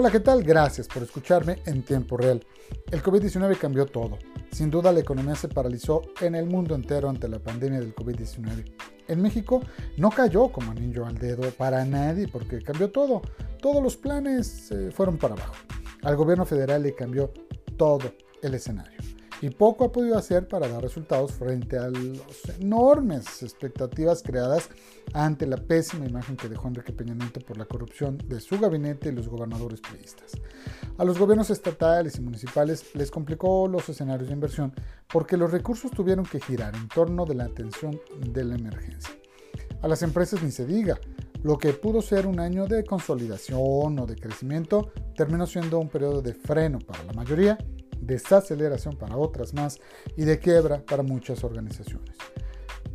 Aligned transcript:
Hola, 0.00 0.12
¿qué 0.12 0.20
tal? 0.20 0.44
Gracias 0.44 0.86
por 0.86 1.02
escucharme 1.02 1.60
en 1.66 1.82
tiempo 1.82 2.16
real. 2.16 2.46
El 2.92 3.02
COVID-19 3.02 3.58
cambió 3.58 3.84
todo. 3.84 4.16
Sin 4.52 4.70
duda 4.70 4.92
la 4.92 5.00
economía 5.00 5.34
se 5.34 5.48
paralizó 5.48 6.02
en 6.20 6.36
el 6.36 6.46
mundo 6.46 6.76
entero 6.76 7.08
ante 7.08 7.26
la 7.26 7.40
pandemia 7.40 7.80
del 7.80 7.96
COVID-19. 7.96 8.76
En 9.08 9.20
México 9.20 9.60
no 9.96 10.10
cayó 10.10 10.52
como 10.52 10.70
anillo 10.70 11.04
al 11.04 11.18
dedo 11.18 11.50
para 11.50 11.84
nadie 11.84 12.28
porque 12.28 12.62
cambió 12.62 12.92
todo. 12.92 13.22
Todos 13.60 13.82
los 13.82 13.96
planes 13.96 14.46
se 14.46 14.92
fueron 14.92 15.18
para 15.18 15.34
abajo. 15.34 15.54
Al 16.04 16.14
gobierno 16.14 16.46
federal 16.46 16.84
le 16.84 16.94
cambió 16.94 17.32
todo 17.76 18.12
el 18.40 18.54
escenario 18.54 19.17
y 19.40 19.50
poco 19.50 19.84
ha 19.84 19.92
podido 19.92 20.18
hacer 20.18 20.48
para 20.48 20.68
dar 20.68 20.82
resultados 20.82 21.32
frente 21.32 21.78
a 21.78 21.88
las 21.88 22.58
enormes 22.60 23.42
expectativas 23.42 24.22
creadas 24.22 24.68
ante 25.12 25.46
la 25.46 25.56
pésima 25.56 26.06
imagen 26.06 26.36
que 26.36 26.48
dejó 26.48 26.68
Enrique 26.68 26.92
Peña 26.92 27.14
Nieto 27.14 27.40
por 27.40 27.56
la 27.56 27.64
corrupción 27.64 28.18
de 28.26 28.40
su 28.40 28.58
gabinete 28.58 29.08
y 29.08 29.12
los 29.12 29.28
gobernadores 29.28 29.80
priistas. 29.80 30.32
A 30.98 31.04
los 31.04 31.18
gobiernos 31.18 31.50
estatales 31.50 32.16
y 32.18 32.20
municipales 32.20 32.94
les 32.94 33.10
complicó 33.10 33.68
los 33.68 33.88
escenarios 33.88 34.28
de 34.28 34.34
inversión 34.34 34.72
porque 35.06 35.36
los 35.36 35.52
recursos 35.52 35.90
tuvieron 35.90 36.24
que 36.26 36.40
girar 36.40 36.74
en 36.74 36.88
torno 36.88 37.24
de 37.24 37.36
la 37.36 37.44
atención 37.44 37.98
de 38.18 38.44
la 38.44 38.56
emergencia. 38.56 39.14
A 39.80 39.88
las 39.88 40.02
empresas 40.02 40.42
ni 40.42 40.50
se 40.50 40.66
diga, 40.66 40.98
lo 41.42 41.56
que 41.56 41.72
pudo 41.72 42.02
ser 42.02 42.26
un 42.26 42.40
año 42.40 42.66
de 42.66 42.84
consolidación 42.84 43.98
o 43.98 44.06
de 44.06 44.16
crecimiento 44.16 44.90
terminó 45.14 45.46
siendo 45.46 45.78
un 45.78 45.88
periodo 45.88 46.20
de 46.20 46.34
freno 46.34 46.80
para 46.80 47.04
la 47.04 47.12
mayoría 47.12 47.56
desaceleración 48.08 48.96
para 48.96 49.16
otras 49.16 49.54
más 49.54 49.78
y 50.16 50.24
de 50.24 50.40
quiebra 50.40 50.84
para 50.84 51.04
muchas 51.04 51.44
organizaciones. 51.44 52.16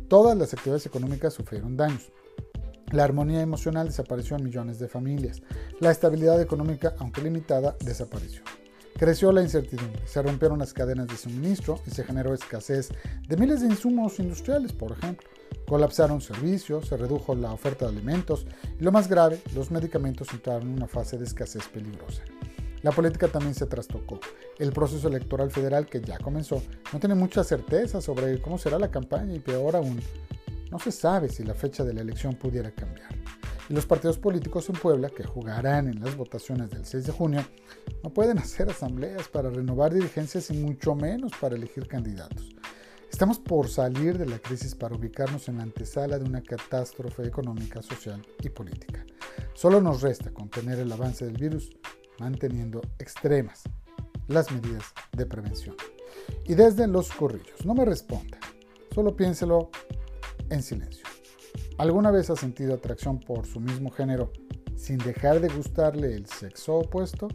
Todas 0.08 0.36
las 0.36 0.52
actividades 0.52 0.84
económicas 0.84 1.32
sufrieron 1.32 1.76
daños. 1.78 2.12
La 2.92 3.04
armonía 3.04 3.40
emocional 3.40 3.86
desapareció 3.86 4.36
en 4.36 4.44
millones 4.44 4.78
de 4.78 4.88
familias. 4.88 5.40
La 5.80 5.90
estabilidad 5.90 6.40
económica, 6.42 6.94
aunque 6.98 7.22
limitada, 7.22 7.76
desapareció. 7.80 8.42
Creció 8.96 9.32
la 9.32 9.42
incertidumbre, 9.42 10.06
se 10.06 10.22
rompieron 10.22 10.58
las 10.58 10.72
cadenas 10.72 11.08
de 11.08 11.16
suministro 11.16 11.80
y 11.86 11.90
se 11.90 12.04
generó 12.04 12.32
escasez 12.32 12.90
de 13.26 13.36
miles 13.36 13.60
de 13.60 13.66
insumos 13.66 14.20
industriales, 14.20 14.72
por 14.72 14.92
ejemplo. 14.92 15.28
Colapsaron 15.66 16.20
servicios, 16.20 16.88
se 16.88 16.96
redujo 16.96 17.34
la 17.34 17.52
oferta 17.52 17.86
de 17.86 17.92
alimentos 17.92 18.46
y 18.78 18.84
lo 18.84 18.92
más 18.92 19.08
grave, 19.08 19.40
los 19.54 19.70
medicamentos 19.70 20.28
entraron 20.32 20.68
en 20.68 20.74
una 20.74 20.86
fase 20.86 21.18
de 21.18 21.24
escasez 21.24 21.66
peligrosa. 21.68 22.22
La 22.84 22.92
política 22.92 23.28
también 23.28 23.54
se 23.54 23.64
trastocó. 23.64 24.20
El 24.58 24.70
proceso 24.70 25.08
electoral 25.08 25.50
federal 25.50 25.86
que 25.86 26.02
ya 26.02 26.18
comenzó 26.18 26.62
no 26.92 27.00
tiene 27.00 27.14
mucha 27.14 27.42
certeza 27.42 28.02
sobre 28.02 28.42
cómo 28.42 28.58
será 28.58 28.78
la 28.78 28.90
campaña 28.90 29.34
y 29.34 29.38
peor 29.38 29.74
aún, 29.74 29.98
no 30.70 30.78
se 30.78 30.92
sabe 30.92 31.30
si 31.30 31.44
la 31.44 31.54
fecha 31.54 31.82
de 31.82 31.94
la 31.94 32.02
elección 32.02 32.34
pudiera 32.34 32.70
cambiar. 32.72 33.08
Y 33.70 33.72
los 33.72 33.86
partidos 33.86 34.18
políticos 34.18 34.68
en 34.68 34.74
Puebla, 34.74 35.08
que 35.08 35.24
jugarán 35.24 35.88
en 35.88 35.98
las 35.98 36.14
votaciones 36.14 36.68
del 36.68 36.84
6 36.84 37.06
de 37.06 37.12
junio, 37.12 37.42
no 38.02 38.10
pueden 38.10 38.38
hacer 38.38 38.68
asambleas 38.68 39.28
para 39.28 39.48
renovar 39.48 39.94
dirigencias 39.94 40.50
y 40.50 40.52
mucho 40.52 40.94
menos 40.94 41.32
para 41.40 41.56
elegir 41.56 41.88
candidatos. 41.88 42.50
Estamos 43.10 43.38
por 43.38 43.70
salir 43.70 44.18
de 44.18 44.26
la 44.26 44.40
crisis 44.40 44.74
para 44.74 44.94
ubicarnos 44.94 45.48
en 45.48 45.56
la 45.56 45.62
antesala 45.62 46.18
de 46.18 46.26
una 46.26 46.42
catástrofe 46.42 47.22
económica, 47.26 47.80
social 47.80 48.20
y 48.42 48.50
política. 48.50 49.06
Solo 49.54 49.80
nos 49.80 50.02
resta 50.02 50.34
contener 50.34 50.80
el 50.80 50.92
avance 50.92 51.24
del 51.24 51.38
virus 51.38 51.70
manteniendo 52.18 52.80
extremas 52.98 53.62
las 54.28 54.50
medidas 54.50 54.84
de 55.12 55.26
prevención. 55.26 55.76
Y 56.46 56.54
desde 56.54 56.86
los 56.86 57.10
corrillos, 57.10 57.64
no 57.64 57.74
me 57.74 57.84
responda, 57.84 58.38
solo 58.94 59.16
piénselo 59.16 59.70
en 60.50 60.62
silencio. 60.62 61.04
¿Alguna 61.78 62.10
vez 62.10 62.30
ha 62.30 62.36
sentido 62.36 62.74
atracción 62.74 63.20
por 63.20 63.46
su 63.46 63.60
mismo 63.60 63.90
género 63.90 64.32
sin 64.76 64.98
dejar 64.98 65.40
de 65.40 65.48
gustarle 65.48 66.14
el 66.14 66.26
sexo 66.26 66.76
opuesto? 66.76 67.28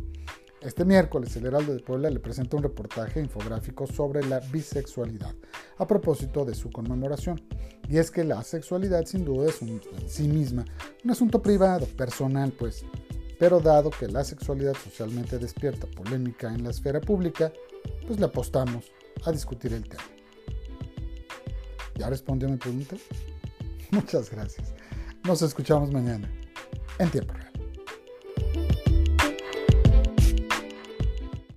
Este 0.61 0.83
miércoles 0.83 1.35
el 1.37 1.45
Heraldo 1.45 1.73
de 1.73 1.79
Puebla 1.79 2.09
le 2.09 2.19
presenta 2.19 2.57
un 2.57 2.63
reportaje 2.63 3.21
infográfico 3.21 3.87
sobre 3.87 4.25
la 4.25 4.41
bisexualidad 4.41 5.33
a 5.77 5.87
propósito 5.87 6.43
de 6.43 6.53
su 6.53 6.69
conmemoración. 6.69 7.41
Y 7.87 7.97
es 7.97 8.11
que 8.11 8.25
la 8.25 8.43
sexualidad 8.43 9.05
sin 9.05 9.23
duda 9.23 9.49
es 9.49 9.61
en 9.61 9.81
sí 10.07 10.27
misma 10.27 10.65
un 11.03 11.11
asunto 11.11 11.41
privado, 11.41 11.85
personal, 11.85 12.51
pues 12.51 12.83
pero 13.39 13.61
dado 13.61 13.89
que 13.89 14.07
la 14.07 14.23
sexualidad 14.23 14.75
socialmente 14.75 15.39
despierta 15.39 15.87
polémica 15.87 16.53
en 16.53 16.65
la 16.65 16.71
esfera 16.71 16.99
pública, 16.99 17.51
pues 18.05 18.19
le 18.19 18.25
apostamos 18.25 18.91
a 19.23 19.31
discutir 19.31 19.73
el 19.73 19.87
tema. 19.87 20.03
¿Ya 21.95 22.09
respondió 22.09 22.49
mi 22.49 22.57
pregunta? 22.57 22.97
Muchas 23.91 24.29
gracias. 24.29 24.73
Nos 25.23 25.41
escuchamos 25.41 25.91
mañana 25.91 26.29
en 26.99 27.09
tiempo 27.09 27.33
real. 27.33 27.48